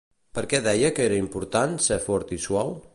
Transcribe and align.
Per 0.37 0.43
què 0.53 0.61
deia 0.67 0.89
que 0.99 1.05
era 1.11 1.21
important 1.25 1.77
ser 1.89 2.03
fort 2.09 2.39
i 2.39 2.45
suau? 2.49 2.79